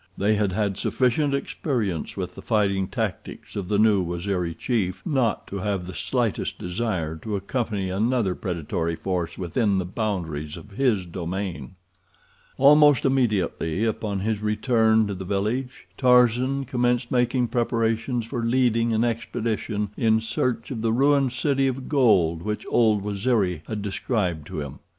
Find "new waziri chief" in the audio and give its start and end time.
3.77-5.05